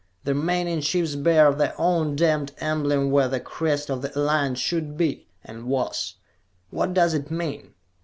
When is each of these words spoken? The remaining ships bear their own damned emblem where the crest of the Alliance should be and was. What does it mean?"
The 0.23 0.33
remaining 0.33 0.81
ships 0.81 1.13
bear 1.13 1.53
their 1.53 1.75
own 1.79 2.15
damned 2.15 2.53
emblem 2.57 3.11
where 3.11 3.27
the 3.27 3.39
crest 3.39 3.91
of 3.91 4.01
the 4.01 4.17
Alliance 4.17 4.57
should 4.57 4.97
be 4.97 5.27
and 5.43 5.65
was. 5.67 6.15
What 6.71 6.95
does 6.95 7.13
it 7.13 7.29
mean?" 7.29 7.75